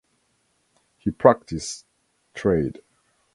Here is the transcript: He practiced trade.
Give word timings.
He 0.97 1.11
practiced 1.11 1.85
trade. 2.33 2.81